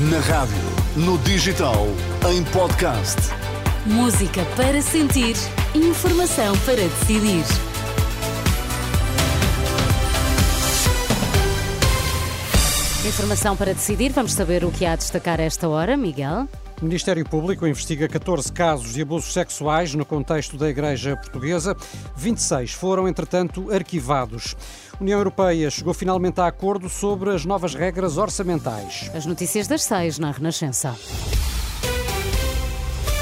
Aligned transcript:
Na 0.00 0.20
rádio, 0.20 0.54
no 0.94 1.18
digital, 1.18 1.88
em 2.30 2.44
podcast. 2.52 3.16
Música 3.84 4.44
para 4.54 4.80
sentir, 4.80 5.34
informação 5.74 6.56
para 6.58 6.76
decidir. 6.76 7.42
Informação 13.04 13.56
para 13.56 13.74
decidir, 13.74 14.12
vamos 14.12 14.34
saber 14.34 14.64
o 14.64 14.70
que 14.70 14.86
há 14.86 14.92
a 14.92 14.96
destacar 14.96 15.40
esta 15.40 15.68
hora, 15.68 15.96
Miguel. 15.96 16.46
O 16.80 16.84
Ministério 16.84 17.24
Público 17.24 17.66
investiga 17.66 18.06
14 18.06 18.52
casos 18.52 18.92
de 18.94 19.02
abusos 19.02 19.32
sexuais 19.32 19.94
no 19.94 20.04
contexto 20.04 20.56
da 20.56 20.68
Igreja 20.68 21.16
Portuguesa. 21.16 21.76
26 22.16 22.72
foram, 22.72 23.08
entretanto, 23.08 23.72
arquivados. 23.72 24.54
União 25.00 25.18
Europeia 25.18 25.70
chegou 25.70 25.92
finalmente 25.92 26.40
a 26.40 26.46
acordo 26.46 26.88
sobre 26.88 27.30
as 27.30 27.44
novas 27.44 27.74
regras 27.74 28.16
orçamentais. 28.16 29.10
As 29.12 29.26
notícias 29.26 29.66
das 29.66 29.82
seis 29.82 30.20
na 30.20 30.30
Renascença. 30.30 30.94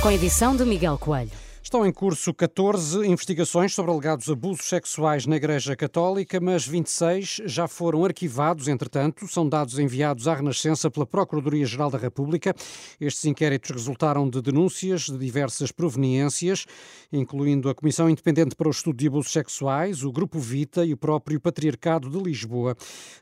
Com 0.02 0.11
edição 0.11 0.55
de 0.55 0.65
Miguel 0.66 0.99
Coelho. 0.99 1.46
Estão 1.66 1.84
em 1.84 1.91
curso 1.91 2.33
14 2.33 3.05
investigações 3.09 3.74
sobre 3.74 3.91
alegados 3.91 4.30
abusos 4.30 4.69
sexuais 4.69 5.27
na 5.27 5.34
Igreja 5.34 5.74
Católica, 5.74 6.38
mas 6.41 6.65
26 6.65 7.41
já 7.45 7.66
foram 7.66 8.05
arquivados, 8.05 8.69
entretanto, 8.69 9.27
são 9.27 9.48
dados 9.48 9.77
enviados 9.77 10.29
à 10.29 10.34
Renascença 10.37 10.88
pela 10.88 11.05
Procuradoria-Geral 11.05 11.91
da 11.91 11.98
República. 11.98 12.55
Estes 13.01 13.24
inquéritos 13.24 13.73
resultaram 13.73 14.30
de 14.30 14.41
denúncias 14.41 15.07
de 15.07 15.19
diversas 15.19 15.73
proveniências, 15.73 16.66
incluindo 17.12 17.69
a 17.69 17.74
Comissão 17.74 18.09
Independente 18.09 18.55
para 18.55 18.69
o 18.69 18.71
Estudo 18.71 18.98
de 18.98 19.09
Abusos 19.09 19.33
Sexuais, 19.33 20.05
o 20.05 20.12
Grupo 20.12 20.38
Vita 20.38 20.85
e 20.85 20.93
o 20.93 20.96
próprio 20.96 21.41
Patriarcado 21.41 22.09
de 22.09 22.23
Lisboa. 22.23 22.77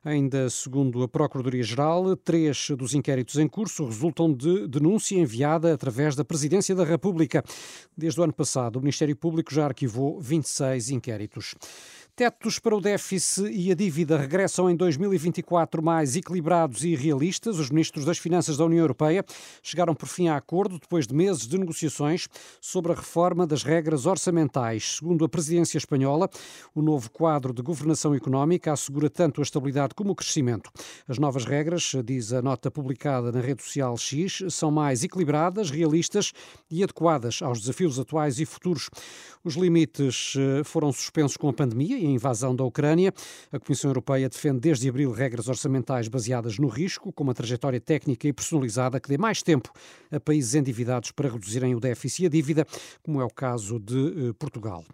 Ainda 0.05 0.51
segundo 0.51 1.03
a 1.03 1.09
Procuradoria-Geral, 1.09 2.15
três 2.15 2.69
dos 2.77 2.93
inquéritos 2.93 3.39
em 3.39 3.49
curso 3.49 3.87
resultam 3.87 4.31
de 4.31 4.69
denúncia 4.69 5.17
enviada 5.17 5.73
através 5.73 6.15
da 6.15 6.27
Presidência 6.27 6.75
da 6.75 6.85
República. 6.85 7.43
Desde 7.97 8.21
o 8.21 8.25
ano 8.25 8.34
passado, 8.35 8.77
o 8.77 8.81
Ministério 8.81 9.17
Público 9.17 9.55
já 9.55 9.65
arquivou 9.65 10.21
26 10.21 10.91
inquéritos. 10.91 11.55
Tetos 12.17 12.61
para 12.61 12.77
o 12.77 12.81
déficit 12.81 13.51
e 13.51 13.73
a 13.73 13.75
dívida 13.75 14.17
regressam 14.17 14.71
em 14.71 14.77
2024 14.77 15.83
mais 15.83 16.15
equilibrados 16.15 16.85
e 16.85 16.95
realistas. 16.95 17.59
Os 17.59 17.71
ministros 17.71 18.05
das 18.05 18.19
Finanças 18.19 18.57
da 18.57 18.65
União 18.65 18.85
Europeia 18.85 19.25
chegaram 19.61 19.97
por 19.97 20.07
fim 20.07 20.29
a 20.29 20.37
acordo 20.37 20.79
depois 20.79 21.09
de 21.09 21.13
meses 21.13 21.45
de 21.45 21.59
negociações 21.59 22.29
sobre 22.61 22.93
a 22.93 22.95
reforma 22.95 23.45
das 23.45 23.65
regras 23.65 24.07
orçamentais. 24.07 24.99
Segundo 24.99 25.25
a 25.25 25.29
presidência 25.29 25.77
espanhola, 25.77 26.31
o 26.73 26.81
novo 26.81 27.11
quadro 27.11 27.53
de 27.53 27.63
governação 27.63 28.15
económica 28.15 28.73
assegura 28.73 29.11
tanto 29.11 29.41
a 29.41 29.43
estabilidade 29.43 29.93
como 29.93 30.13
o 30.13 30.15
crescimento. 30.15 30.71
As 31.09 31.19
novas 31.19 31.45
regras, 31.45 31.97
diz 32.05 32.33
a 32.33 32.41
nota 32.41 32.71
publicada 32.71 33.33
na 33.33 33.41
rede 33.41 33.65
social 33.65 33.97
X, 33.97 34.45
são 34.51 34.71
mais 34.71 35.03
equilibradas, 35.03 35.69
realistas 35.69 36.33
e 36.71 36.85
adequadas 36.85 37.43
aos 37.43 37.59
desafios 37.59 37.99
atuais 37.99 38.39
e 38.39 38.47
futuros. 38.47 38.89
Os 39.43 39.57
limites 39.57 40.35
eh, 40.39 40.63
foram 40.63 40.93
suspensos 40.93 41.37
com 41.37 41.49
a 41.49 41.53
pandemia 41.53 42.04
e 42.05 42.09
a 42.09 42.11
invasão 42.11 42.55
da 42.55 42.65
Ucrânia. 42.65 43.13
A 43.51 43.59
Comissão 43.59 43.91
Europeia 43.91 44.29
defende 44.29 44.61
desde 44.61 44.89
abril 44.89 45.11
regras 45.13 45.49
orçamentais 45.49 46.09
baseadas 46.09 46.59
no 46.59 46.69
risco, 46.69 47.13
com 47.13 47.25
uma 47.25 47.35
trajetória 47.35 47.81
técnica 47.81 48.29
e 48.29 48.33
personalizada 48.33 49.01
que 49.01 49.09
dê 49.09 49.19
mais 49.19 49.43
tempo 49.43 49.71
a 50.11 50.21
países 50.21 50.55
endividados 50.55 51.11
para 51.11 51.31
reduzirem 51.31 51.75
o 51.75 51.81
déficit 51.81 52.25
e 52.25 52.27
a 52.27 52.29
dívida, 52.29 52.67
como 53.03 53.21
é 53.21 53.25
o 53.25 53.31
caso 53.31 53.79
de 53.79 54.29
eh, 54.29 54.33
Portugal. 54.39 54.85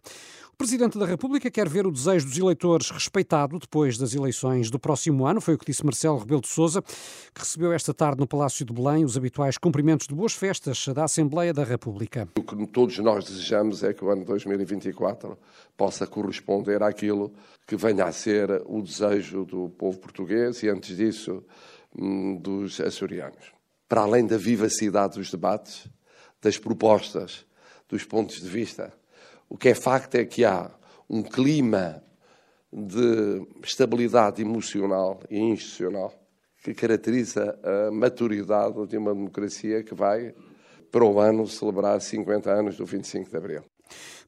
O 0.61 0.63
Presidente 0.63 0.99
da 0.99 1.07
República 1.07 1.51
quer 1.51 1.67
ver 1.71 1.87
o 1.87 1.91
desejo 1.91 2.27
dos 2.27 2.37
eleitores 2.37 2.91
respeitado 2.91 3.59
depois 3.59 3.97
das 3.97 4.15
eleições 4.15 4.71
do 4.71 4.79
próximo 4.79 5.25
ano, 5.25 5.41
foi 5.41 5.55
o 5.55 5.59
que 5.59 5.65
disse 5.65 5.83
Marcelo 5.83 6.19
Rebelo 6.19 6.43
de 6.43 6.49
Sousa, 6.49 6.83
que 6.83 7.41
recebeu 7.41 7.73
esta 7.73 7.95
tarde 7.95 8.21
no 8.21 8.27
Palácio 8.27 8.67
de 8.67 8.71
Belém 8.71 9.03
os 9.03 9.17
habituais 9.17 9.57
cumprimentos 9.57 10.07
de 10.07 10.15
boas 10.15 10.35
festas 10.35 10.87
da 10.89 11.05
Assembleia 11.05 11.55
da 11.55 11.65
República. 11.65 12.29
O 12.37 12.43
que 12.43 12.67
todos 12.67 12.99
nós 12.99 13.25
desejamos 13.25 13.83
é 13.83 13.95
que 13.95 14.05
o 14.05 14.11
ano 14.11 14.23
2024 14.23 15.39
possa 15.79 16.07
corresponder 16.07 16.83
àquilo 16.83 17.33
que 17.67 17.75
venha 17.75 18.05
a 18.05 18.13
ser 18.13 18.63
o 18.67 18.83
desejo 18.83 19.47
do 19.47 19.71
povo 19.71 19.99
português 19.99 20.63
e, 20.63 20.69
antes 20.69 20.95
disso, 20.95 21.43
hum, 21.99 22.37
dos 22.37 22.83
açorianos. 22.83 23.55
Para 23.89 24.03
além 24.03 24.27
da 24.27 24.37
vivacidade 24.37 25.17
dos 25.17 25.31
debates, 25.31 25.89
das 26.39 26.59
propostas, 26.59 27.47
dos 27.89 28.05
pontos 28.05 28.43
de 28.43 28.49
vista, 28.49 29.00
o 29.51 29.59
que 29.59 29.69
é 29.69 29.75
facto 29.75 30.15
é 30.15 30.25
que 30.25 30.45
há 30.45 30.71
um 31.09 31.23
clima 31.23 32.03
de 32.73 33.45
estabilidade 33.65 34.41
emocional 34.41 35.19
e 35.29 35.41
institucional 35.41 36.15
que 36.63 36.73
caracteriza 36.73 37.59
a 37.65 37.91
maturidade 37.91 38.87
de 38.87 38.97
uma 38.97 39.13
democracia 39.13 39.83
que 39.83 39.95
vai, 39.95 40.33
para 40.93 41.05
o 41.05 41.19
ano, 41.19 41.47
celebrar 41.49 42.01
50 42.01 42.49
anos 42.49 42.77
do 42.77 42.87
25 42.87 43.29
de 43.29 43.37
Abril. 43.37 43.63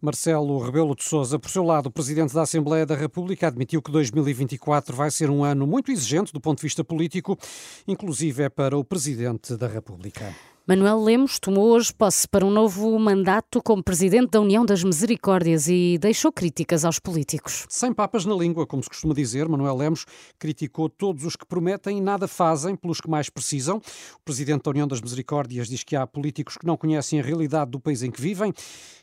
Marcelo 0.01 0.59
Rebelo 0.59 0.97
de 0.97 1.05
Sousa, 1.05 1.39
por 1.39 1.49
seu 1.49 1.63
lado, 1.63 1.89
Presidente 1.89 2.35
da 2.35 2.43
Assembleia 2.43 2.85
da 2.85 2.97
República 2.97 3.47
admitiu 3.47 3.81
que 3.81 3.93
2024 3.93 4.97
vai 4.97 5.11
ser 5.11 5.31
um 5.31 5.45
ano 5.45 5.65
muito 5.69 5.93
exigente 5.93 6.33
do 6.33 6.41
ponto 6.41 6.59
de 6.59 6.63
vista 6.63 6.83
político, 6.83 7.39
inclusive 7.87 8.43
é 8.43 8.49
para 8.49 8.77
o 8.77 8.83
Presidente 8.83 9.57
da 9.57 9.69
República. 9.69 10.35
Manuel 10.65 11.03
Lemos 11.03 11.41
tomou 11.41 11.71
hoje 11.71 11.93
posse 11.93 12.29
para 12.29 12.47
um 12.47 12.51
novo 12.51 12.97
mandato 12.97 13.61
como 13.61 13.83
presidente 13.83 14.31
da 14.31 14.41
União 14.41 14.65
das 14.65 14.85
Misericórdias 14.85 15.67
e 15.67 15.99
deixou 15.99 16.31
críticas 16.31 16.85
aos 16.85 17.01
políticos. 17.01 17.67
Sem 17.69 17.93
papas 17.93 18.25
na 18.25 18.33
língua, 18.33 18.65
como 18.65 18.81
se 18.81 18.89
costuma 18.89 19.13
dizer, 19.13 19.49
Manuel 19.49 19.77
Lemos 19.77 20.07
criticou 20.39 20.89
todos 20.89 21.25
os 21.25 21.35
que 21.35 21.45
prometem 21.45 21.99
e 21.99 22.01
nada 22.01 22.29
fazem 22.29 22.77
pelos 22.77 23.01
que 23.01 23.11
mais 23.11 23.29
precisam. 23.29 23.79
O 23.79 24.25
presidente 24.25 24.63
da 24.63 24.71
União 24.71 24.87
das 24.87 25.01
Misericórdias 25.01 25.67
diz 25.69 25.83
que 25.83 25.97
há 25.97 26.07
políticos 26.07 26.57
que 26.57 26.65
não 26.65 26.77
conhecem 26.77 27.19
a 27.19 27.25
realidade 27.25 27.73
do 27.73 27.81
país 27.81 28.05
em 28.05 28.11
que 28.13 28.21
vivem 28.21 28.55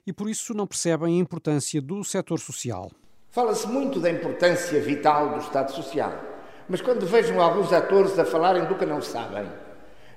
e 0.08 0.14
por 0.14 0.30
isso 0.30 0.53
não 0.53 0.66
percebem 0.66 1.18
a 1.18 1.22
importância 1.22 1.81
do 1.81 2.06
setor 2.06 2.40
social. 2.40 2.90
Fala-se 3.31 3.68
muito 3.68 4.00
da 4.00 4.09
importância 4.09 4.80
vital 4.80 5.31
do 5.31 5.40
Estado 5.40 5.74
Social, 5.74 6.24
mas 6.70 6.80
quando 6.80 7.06
vejam 7.06 7.41
alguns 7.41 7.74
atores 7.74 8.18
a 8.18 8.24
falarem 8.24 8.66
do 8.66 8.76
que 8.76 8.86
não 8.86 9.02
sabem, 9.02 9.46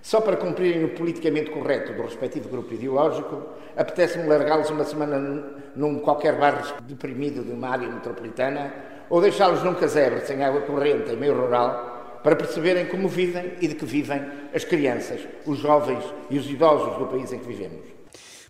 só 0.03 0.21
para 0.21 0.37
cumprirem 0.37 0.85
o 0.85 0.89
politicamente 0.89 1.53
correto 1.53 1.93
do 1.93 2.03
respectivo 2.03 2.49
grupo 2.49 2.75
ideológico, 2.75 3.41
apetece-me 3.77 4.29
largá-los 4.29 4.69
uma 4.69 4.83
semana 4.85 5.17
num 5.77 6.01
qualquer 6.01 6.37
bairro 6.37 6.75
deprimido 6.83 7.45
de 7.45 7.53
uma 7.53 7.69
área 7.69 7.89
metropolitana 7.89 8.75
ou 9.09 9.21
deixá-los 9.21 9.63
num 9.63 9.75
casebre 9.75 10.21
sem 10.23 10.43
água 10.43 10.63
corrente 10.63 11.13
em 11.13 11.17
meio 11.17 11.41
rural 11.41 12.21
para 12.25 12.35
perceberem 12.35 12.87
como 12.87 13.09
vivem 13.09 13.53
e 13.61 13.69
de 13.69 13.77
que 13.77 13.85
vivem 13.85 14.21
as 14.53 14.65
crianças, 14.65 15.21
os 15.47 15.59
jovens 15.59 16.05
e 16.29 16.37
os 16.37 16.51
idosos 16.51 16.99
do 16.99 17.07
país 17.07 17.33
em 17.33 17.39
que 17.39 17.47
vivemos. 17.47 17.92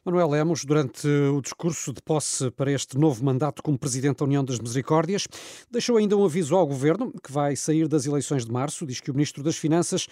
Manuel 0.05 0.31
Lemos, 0.31 0.65
durante 0.65 1.07
o 1.07 1.41
discurso 1.41 1.93
de 1.93 2.03
posse 2.03 2.51
para 2.51 2.73
este 2.73 2.99
novo 2.99 3.25
mandato 3.25 3.63
como 3.63 3.79
Presidente 3.79 4.19
da 4.19 4.25
União 4.25 4.45
das 4.45 4.59
Misericórdias, 4.59 5.29
deixou 5.71 5.97
ainda 5.97 6.17
um 6.17 6.25
aviso 6.25 6.57
ao 6.57 6.67
Governo, 6.67 7.13
que 7.23 7.31
vai 7.31 7.55
sair 7.55 7.87
das 7.87 8.05
eleições 8.05 8.45
de 8.45 8.51
março. 8.51 8.85
Diz 8.85 9.01
que 9.01 9.13
o 9.13 9.15
Ministro 9.15 9.45
das 9.45 9.57
Finanças 9.57 10.09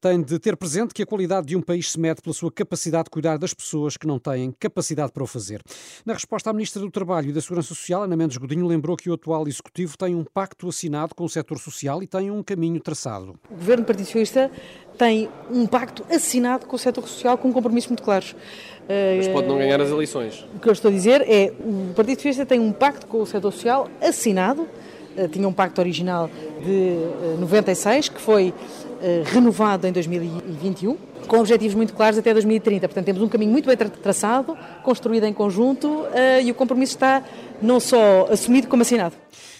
tem 0.00 0.20
de 0.20 0.40
ter 0.40 0.56
presente 0.56 0.92
que 0.92 1.04
a 1.04 1.06
qualidade 1.06 1.46
de 1.46 1.56
um 1.56 1.62
país 1.62 1.92
se 1.92 2.00
mede 2.00 2.20
pela 2.20 2.34
sua 2.34 2.50
capacidade 2.50 3.04
de 3.04 3.10
cuidar 3.10 3.38
das 3.38 3.54
pessoas 3.54 3.96
que 3.96 4.08
não 4.08 4.18
têm 4.18 4.52
capacidade 4.58 5.12
para 5.12 5.22
o 5.22 5.26
fazer. 5.26 5.62
Na 6.04 6.14
resposta 6.14 6.50
à 6.50 6.52
Ministra 6.52 6.82
do 6.82 6.90
Trabalho 6.90 7.30
e 7.30 7.32
da 7.32 7.40
Segurança 7.40 7.68
Social, 7.68 8.02
Ana 8.02 8.16
Mendes 8.16 8.36
Godinho 8.38 8.66
lembrou 8.66 8.96
que 8.96 9.08
o 9.08 9.14
atual 9.14 9.46
Executivo 9.46 9.96
tem 9.96 10.16
um 10.16 10.24
pacto 10.24 10.68
assinado 10.68 11.14
com 11.14 11.24
o 11.24 11.28
setor 11.28 11.58
social 11.58 12.02
e 12.02 12.08
tem 12.08 12.28
um 12.28 12.42
caminho 12.42 12.80
traçado. 12.80 13.38
O 13.48 13.54
Governo 13.54 13.84
Partido 13.84 14.06
Socialista 14.06 14.50
tem 14.98 15.28
um 15.50 15.66
pacto 15.66 16.04
assinado 16.10 16.66
com 16.66 16.76
o 16.76 16.78
setor 16.78 17.06
social 17.08 17.38
com 17.38 17.52
compromissos 17.52 17.88
muito 17.88 18.02
claros. 18.02 18.34
Mas 19.16 19.28
pode 19.28 19.46
não 19.46 19.58
ganhar 19.58 19.80
as 19.80 19.90
eleições. 19.90 20.46
O 20.56 20.58
que 20.58 20.68
eu 20.68 20.72
estou 20.72 20.90
a 20.90 20.92
dizer 20.92 21.20
é 21.28 21.52
o 21.60 21.92
Partido 21.94 22.16
Socialista 22.16 22.46
tem 22.46 22.58
um 22.58 22.72
pacto 22.72 23.06
com 23.06 23.20
o 23.20 23.26
setor 23.26 23.52
social 23.52 23.88
assinado, 24.00 24.66
eh, 25.18 25.26
tinha 25.26 25.48
um 25.48 25.52
pacto 25.52 25.80
original 25.80 26.30
de 26.64 26.96
96, 27.40 28.06
eh, 28.06 28.14
que 28.14 28.20
foi 28.20 28.54
eh, 29.02 29.22
renovado 29.26 29.86
em 29.86 29.92
2021, 29.92 30.96
com 31.26 31.38
objetivos 31.38 31.74
muito 31.74 31.92
claros 31.92 32.16
até 32.16 32.32
2030. 32.32 32.88
Portanto, 32.88 33.04
temos 33.04 33.20
um 33.20 33.28
caminho 33.28 33.50
muito 33.50 33.66
bem 33.66 33.76
traçado, 33.76 34.56
construído 34.82 35.24
em 35.24 35.32
conjunto 35.32 36.04
e 36.42 36.50
o 36.50 36.54
compromisso 36.54 36.94
está 36.94 37.22
não 37.60 37.78
só 37.80 38.28
assumido 38.30 38.68
como 38.68 38.82
assinado. 38.82 39.14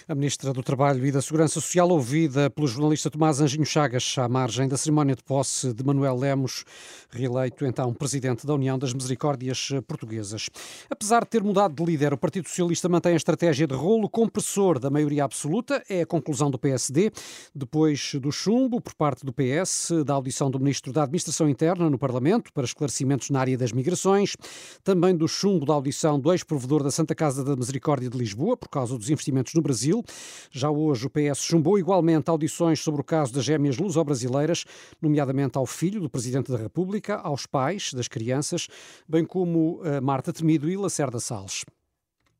A 0.09 0.15
Ministra 0.15 0.51
do 0.51 0.63
Trabalho 0.63 1.05
e 1.05 1.11
da 1.11 1.21
Segurança 1.21 1.53
Social, 1.53 1.87
ouvida 1.87 2.49
pelo 2.49 2.65
jornalista 2.65 3.11
Tomás 3.11 3.39
Anjinho 3.39 3.63
Chagas, 3.63 4.15
à 4.17 4.27
margem 4.27 4.67
da 4.67 4.75
cerimónia 4.75 5.15
de 5.15 5.21
posse 5.21 5.71
de 5.71 5.83
Manuel 5.83 6.17
Lemos, 6.17 6.65
reeleito 7.11 7.63
então 7.63 7.93
Presidente 7.93 8.43
da 8.43 8.55
União 8.55 8.79
das 8.79 8.91
Misericórdias 8.91 9.69
Portuguesas. 9.87 10.49
Apesar 10.89 11.19
de 11.25 11.29
ter 11.29 11.43
mudado 11.43 11.75
de 11.75 11.85
líder, 11.85 12.11
o 12.11 12.17
Partido 12.17 12.47
Socialista 12.47 12.89
mantém 12.89 13.13
a 13.13 13.17
estratégia 13.17 13.67
de 13.67 13.75
rolo 13.75 14.09
compressor 14.09 14.79
da 14.79 14.89
maioria 14.89 15.23
absoluta, 15.23 15.83
é 15.87 16.01
a 16.01 16.07
conclusão 16.07 16.49
do 16.49 16.57
PSD, 16.57 17.11
depois 17.53 18.15
do 18.15 18.31
chumbo 18.31 18.81
por 18.81 18.95
parte 18.95 19.23
do 19.23 19.31
PS, 19.31 19.91
da 20.03 20.15
audição 20.15 20.49
do 20.49 20.57
Ministro 20.57 20.91
da 20.91 21.03
Administração 21.03 21.47
Interna 21.47 21.87
no 21.87 21.99
Parlamento 21.99 22.51
para 22.51 22.65
esclarecimentos 22.65 23.29
na 23.29 23.41
área 23.41 23.55
das 23.55 23.71
migrações, 23.71 24.35
também 24.83 25.15
do 25.15 25.27
chumbo 25.27 25.67
da 25.67 25.73
audição 25.75 26.19
do 26.19 26.31
ex-provedor 26.31 26.81
da 26.81 26.89
Santa 26.89 27.13
Casa 27.13 27.43
da 27.43 27.55
Misericórdia 27.55 28.09
de 28.09 28.17
Lisboa, 28.17 28.57
por 28.57 28.69
causa 28.69 28.97
dos 28.97 29.11
investimentos 29.11 29.53
no 29.53 29.61
Brasil, 29.61 29.98
Brasil. 30.01 30.49
Já 30.51 30.69
hoje 30.69 31.05
o 31.05 31.09
PS 31.09 31.43
chumbou 31.43 31.77
igualmente 31.77 32.29
audições 32.29 32.79
sobre 32.79 33.01
o 33.01 33.03
caso 33.03 33.33
das 33.33 33.43
gêmeas 33.43 33.77
luso-brasileiras, 33.77 34.65
nomeadamente 35.01 35.57
ao 35.57 35.65
filho 35.65 36.01
do 36.01 36.09
Presidente 36.09 36.51
da 36.51 36.57
República, 36.57 37.15
aos 37.15 37.45
pais 37.45 37.93
das 37.93 38.07
crianças, 38.07 38.67
bem 39.07 39.25
como 39.25 39.81
a 39.83 40.01
Marta 40.01 40.33
Temido 40.33 40.69
e 40.69 40.77
Lacerda 40.77 41.19
Salles. 41.19 41.63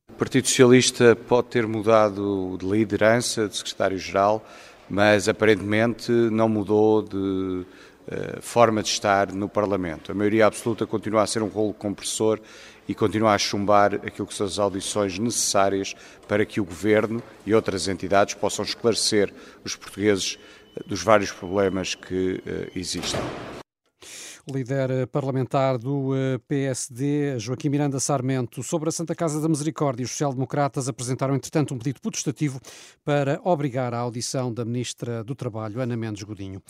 O 0.10 0.14
Partido 0.14 0.48
Socialista 0.48 1.16
pode 1.16 1.50
ter 1.50 1.68
mudado 1.68 2.58
de 2.60 2.66
liderança, 2.66 3.48
de 3.48 3.56
secretário-geral, 3.56 4.44
mas 4.90 5.30
aparentemente 5.30 6.12
não 6.12 6.50
mudou 6.50 7.04
de 7.04 7.66
forma 8.42 8.82
de 8.82 8.90
estar 8.90 9.32
no 9.32 9.48
Parlamento. 9.48 10.12
A 10.12 10.16
maioria 10.16 10.48
absoluta 10.48 10.86
continua 10.86 11.22
a 11.22 11.28
ser 11.28 11.44
um 11.44 11.48
rolo 11.48 11.74
compressor 11.74 12.40
e 12.88 12.96
continua 12.96 13.34
a 13.34 13.38
chumbar 13.38 13.96
aquilo 13.96 14.28
que 14.28 14.34
são 14.34 14.48
as 14.48 14.58
audições 14.58 15.20
necessárias 15.20 15.96
para 16.28 16.46
que 16.46 16.60
o 16.60 16.66
Governo 16.66 17.22
e 17.46 17.54
outras 17.54 17.88
entidades 17.88 18.34
possam 18.34 18.66
esclarecer 18.66 19.32
os 19.64 19.76
portugueses 19.76 20.40
dos 20.86 21.04
vários 21.04 21.32
problemas 21.32 21.96
que 21.96 22.42
uh, 22.46 22.72
existem. 22.76 23.20
O 24.48 24.54
líder 24.56 25.08
parlamentar 25.08 25.78
do 25.78 26.16
eh, 26.16 26.40
PSD, 26.48 27.38
Joaquim 27.40 27.70
Miranda 27.70 28.00
Sarmento, 28.00 28.64
sobre 28.64 28.90
a 28.90 28.92
Santa 28.92 29.14
Casa 29.14 29.42
da 29.42 29.50
Misericórdia, 29.50 30.04
os 30.04 30.12
social-democratas 30.12 30.88
apresentaram, 30.88 31.36
entretanto, 31.36 31.74
um 31.74 31.78
pedido 31.78 32.02
protestativo 32.02 32.60
para 33.04 33.40
obrigar 33.44 33.94
a 33.94 34.00
audição 34.00 34.54
da 34.54 34.64
Ministra 34.64 35.24
do 35.24 35.36
Trabalho, 35.36 35.82
Ana 35.82 35.96
Mendes 35.96 36.24
Godinho. 36.24 36.64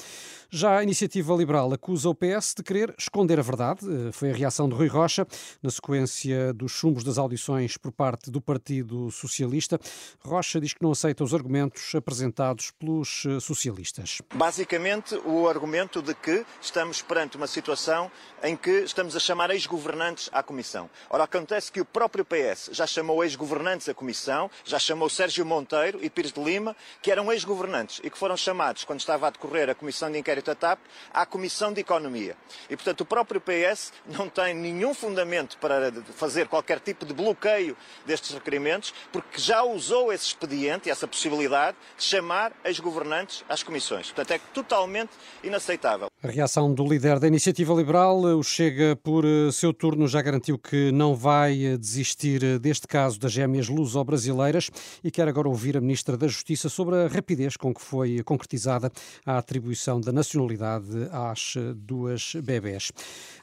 Já 0.50 0.80
a 0.80 0.84
Iniciativa 0.84 1.34
Liberal 1.36 1.72
acusa 1.72 2.10
o 2.10 2.16
PS 2.16 2.56
de 2.58 2.64
querer 2.64 2.94
esconder 2.98 3.40
a 3.40 3.44
verdade. 3.44 3.86
Eh, 3.86 4.12
foi 4.12 4.32
a 4.32 4.36
reação 4.36 4.68
de 4.68 4.76
Rui 4.76 4.88
Rocha, 4.88 5.26
na 5.62 5.70
sequência 5.70 6.52
dos 6.54 6.72
chumbos 6.72 7.04
das 7.04 7.18
audições 7.18 7.78
por 7.78 7.92
parte 7.92 8.32
do 8.32 8.42
Partido 8.42 9.12
Socialista. 9.12 9.80
Rocha 10.26 10.60
diz 10.60 10.74
que 10.74 10.82
não 10.82 10.92
aceita 10.92 11.24
os 11.24 11.34
argumentos 11.34 11.94
apresentados 11.96 12.72
pelos 12.72 13.26
eh, 13.26 13.40
socialistas. 13.40 14.22
Basicamente, 14.34 15.16
o 15.24 15.48
argumento 15.48 16.02
de 16.02 16.14
que 16.16 16.44
estamos 16.62 17.02
perante 17.02 17.38
uma 17.38 17.48
situação 17.48 17.69
situação 17.70 18.12
em 18.42 18.56
que 18.56 18.72
estamos 18.72 19.16
a 19.16 19.20
chamar 19.20 19.52
ex-governantes 19.52 20.30
à 20.32 20.42
Comissão. 20.42 20.90
Ora, 21.10 21.26
acontece 21.26 21.72
que 21.72 21.82
o 21.82 21.86
próprio 21.86 22.26
PS 22.26 22.70
já 22.72 22.88
chamou 22.88 23.24
ex-governantes 23.24 23.90
à 23.90 23.94
Comissão, 23.94 24.50
já 24.64 24.80
chamou 24.80 25.10
Sérgio 25.10 25.46
Monteiro 25.46 26.00
e 26.02 26.10
Pires 26.10 26.32
de 26.32 26.42
Lima, 26.42 26.76
que 27.02 27.12
eram 27.12 27.32
ex-governantes 27.32 28.00
e 28.04 28.10
que 28.10 28.18
foram 28.18 28.38
chamados, 28.38 28.86
quando 28.86 29.02
estava 29.02 29.28
a 29.28 29.30
decorrer 29.30 29.70
a 29.70 29.76
Comissão 29.76 30.10
de 30.10 30.18
Inquérito 30.18 30.50
à 30.50 30.56
TAP, 30.56 30.80
à 31.14 31.26
Comissão 31.26 31.74
de 31.74 31.82
Economia. 31.82 32.36
E, 32.70 32.76
portanto, 32.76 33.02
o 33.02 33.06
próprio 33.06 33.42
PS 33.42 33.92
não 34.06 34.30
tem 34.30 34.54
nenhum 34.56 34.94
fundamento 34.94 35.58
para 35.58 35.92
fazer 36.16 36.48
qualquer 36.48 36.80
tipo 36.80 37.06
de 37.06 37.14
bloqueio 37.14 37.76
destes 38.06 38.34
requerimentos, 38.34 38.94
porque 39.12 39.40
já 39.40 39.64
usou 39.64 40.14
esse 40.14 40.26
expediente, 40.28 40.90
essa 40.90 41.08
possibilidade, 41.08 41.76
de 41.98 42.04
chamar 42.04 42.54
ex-governantes 42.64 43.44
às 43.50 43.62
comissões. 43.62 44.08
Portanto, 44.08 44.32
é 44.32 44.40
totalmente 44.54 45.12
inaceitável. 45.44 46.08
A 46.24 46.28
reação 46.28 46.74
do 46.74 46.88
líder 46.88 47.20
da 47.20 47.28
Iniciativa 47.28 47.49
Liberal, 47.58 48.22
o 48.38 48.44
Chega, 48.44 48.96
por 48.96 49.26
eh, 49.26 49.52
seu 49.52 49.74
turno, 49.74 50.08
já 50.08 50.22
garantiu 50.22 50.58
que 50.60 50.92
não 50.92 51.16
vai 51.16 51.66
eh, 51.66 51.78
desistir 51.78 52.44
eh, 52.44 52.60
deste 52.60 52.88
caso 52.88 53.20
das 53.20 53.32
gêmeas 53.32 53.68
luso-brasileiras 53.68 54.70
e 55.04 55.10
quer 55.10 55.28
agora 55.28 55.50
ouvir 55.50 55.76
a 55.76 55.82
Ministra 55.82 56.16
da 56.16 56.28
Justiça 56.28 56.70
sobre 56.70 56.96
a 56.96 57.08
rapidez 57.08 57.58
com 57.58 57.74
que 57.74 57.82
foi 57.82 58.22
concretizada 58.24 58.92
a 59.26 59.40
atribuição 59.40 60.00
da 60.00 60.12
nacionalidade 60.12 60.88
às 61.12 61.56
duas 61.76 62.36
bebés. 62.36 62.92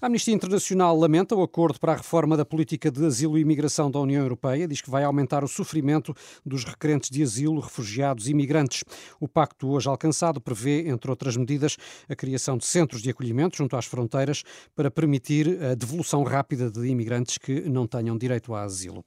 A 0.00 0.06
Amnistia 0.06 0.35
Internacional 0.35 0.97
lamenta 0.97 1.35
o 1.35 1.43
acordo 1.43 1.81
para 1.81 1.93
a 1.93 1.97
reforma 1.97 2.37
da 2.37 2.44
política 2.44 2.93
de 2.93 3.05
asilo 3.05 3.37
e 3.37 3.41
imigração 3.41 3.91
da 3.91 3.99
União 3.99 4.23
Europeia, 4.23 4.69
diz 4.69 4.81
que 4.81 4.91
vai 4.91 5.02
aumentar 5.02 5.43
o 5.43 5.49
sofrimento 5.49 6.14
dos 6.44 6.64
requerentes 6.64 7.11
de 7.11 7.25
asilo, 7.25 7.61
refugiados 7.61 8.29
e 8.29 8.31
imigrantes. 8.31 8.85
O 9.19 9.26
pacto 9.26 9.69
hoje 9.69 9.88
alcançado 9.88 10.41
prevê, 10.41 10.88
entre 10.88 11.11
outras 11.11 11.37
medidas, 11.37 11.76
a 12.09 12.14
criação 12.14 12.56
de 12.56 12.64
centros 12.67 13.02
de 13.02 13.11
acolhimento 13.11 13.56
junto 13.56 13.76
às 13.76 13.87
fronteiras 13.97 14.43
para 14.75 14.91
permitir 14.91 15.59
a 15.63 15.75
devolução 15.75 16.23
rápida 16.23 16.71
de 16.71 16.87
imigrantes 16.87 17.39
que 17.39 17.63
não 17.63 17.87
tenham 17.87 18.17
direito 18.17 18.55
a 18.55 18.63
asilo. 18.63 19.03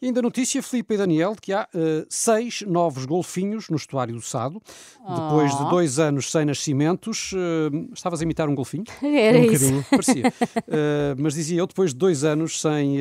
E 0.00 0.06
ainda 0.06 0.22
notícia, 0.22 0.62
Filipe 0.62 0.94
e 0.94 0.96
Daniel, 0.96 1.36
que 1.40 1.52
há 1.52 1.68
uh, 1.74 2.06
seis 2.08 2.62
novos 2.66 3.04
golfinhos 3.04 3.68
no 3.68 3.76
estuário 3.76 4.14
do 4.14 4.22
Sado. 4.22 4.60
Oh. 5.04 5.14
Depois 5.14 5.56
de 5.56 5.68
dois 5.68 5.98
anos 5.98 6.30
sem 6.30 6.46
nascimentos, 6.46 7.32
uh, 7.32 7.92
estavas 7.92 8.20
a 8.20 8.24
imitar 8.24 8.48
um 8.48 8.54
golfinho? 8.54 8.84
Era 9.02 9.38
um 9.38 9.44
isso. 9.44 9.84
parecia. 9.90 10.28
Uh, 10.28 11.14
mas 11.20 11.34
dizia 11.34 11.58
eu, 11.58 11.66
depois 11.66 11.92
de 11.92 11.98
dois 11.98 12.24
anos 12.24 12.60
sem 12.60 12.98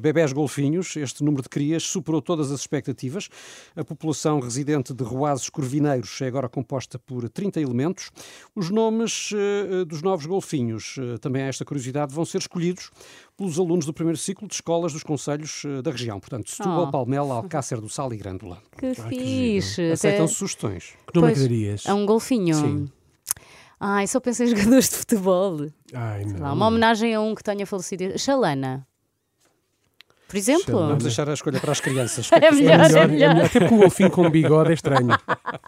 bebés 0.00 0.32
golfinhos, 0.32 0.96
este 0.96 1.24
número 1.24 1.42
de 1.42 1.48
crias 1.48 1.82
superou 1.82 2.20
todas 2.20 2.52
as 2.52 2.60
expectativas. 2.60 3.28
A 3.74 3.84
população 3.84 4.38
residente 4.38 4.92
de 4.92 5.02
Roazes 5.02 5.48
Corvineiros 5.48 6.20
é 6.20 6.26
agora 6.26 6.48
composta 6.48 6.98
por 6.98 7.28
30 7.28 7.60
elementos. 7.60 8.10
Os 8.54 8.70
nomes 8.70 9.30
dos 9.86 10.02
novos 10.02 10.26
golfinhos, 10.26 10.73
eh, 10.98 11.18
também 11.18 11.42
há 11.42 11.46
esta 11.46 11.64
curiosidade, 11.64 12.14
vão 12.14 12.24
ser 12.24 12.38
escolhidos 12.38 12.90
pelos 13.36 13.58
alunos 13.58 13.86
do 13.86 13.92
primeiro 13.92 14.18
ciclo 14.18 14.48
de 14.48 14.54
escolas 14.54 14.92
dos 14.92 15.02
conselhos 15.02 15.62
eh, 15.64 15.82
da 15.82 15.90
região. 15.90 16.18
Portanto, 16.18 16.50
Setúbal, 16.50 16.84
oh. 16.88 16.90
Palmela, 16.90 17.34
Alcácer 17.36 17.80
do 17.80 17.88
Sal 17.88 18.12
e 18.12 18.16
Grândola. 18.16 18.58
Que 18.76 18.86
ah, 18.86 19.08
fixe! 19.08 19.76
Que 19.76 19.92
Aceitam 19.92 20.28
sugestões. 20.28 20.94
Que 21.06 21.18
nome 21.18 21.32
é 21.32 21.34
que 21.34 21.40
darias? 21.40 21.86
É 21.86 21.94
um 21.94 22.04
golfinho. 22.04 22.54
Sim. 22.54 22.88
Ai, 23.78 24.06
só 24.06 24.20
pensei 24.20 24.46
em 24.46 24.50
jogadores 24.50 24.88
de 24.88 24.96
futebol. 24.96 25.66
Ai, 25.92 26.24
lá, 26.38 26.52
uma 26.52 26.66
homenagem 26.66 27.14
a 27.14 27.20
um 27.20 27.34
que 27.34 27.42
tenha 27.42 27.66
falecido. 27.66 28.18
Xalana. 28.18 28.86
Por 30.34 30.38
exemplo. 30.38 30.78
Vamos 30.88 31.04
deixar 31.04 31.28
a 31.28 31.34
escolha 31.34 31.60
para 31.60 31.72
as 31.72 31.80
crianças. 31.80 32.28
é, 32.32 32.50
melhor, 32.50 32.80
é, 32.80 32.88
melhor, 32.88 33.04
é 33.04 33.06
melhor. 33.06 33.44
Até 33.44 33.60
porque 33.60 33.74
o 33.74 33.78
golfinho 33.78 34.10
com 34.10 34.28
bigode 34.28 34.70
é 34.70 34.74
estranho. 34.74 35.08